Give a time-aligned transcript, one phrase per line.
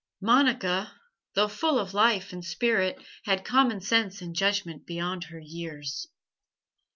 [0.19, 0.99] Monica,
[1.35, 6.07] though full of life and spirit, had common sense and judgment beyond her years.